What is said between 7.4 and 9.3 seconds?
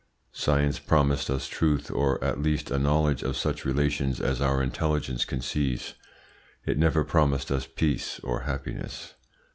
us peace or happiness.